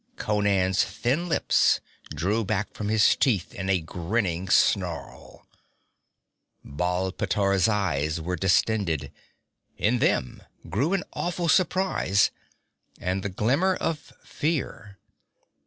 [0.15, 5.45] Conan's thin lips drew back from his teeth in a grinning snarl.
[6.65, 9.11] Baal pteor's eyes were distended;
[9.77, 12.31] in them grew an awful surprize
[12.99, 14.97] and the glimmer of fear.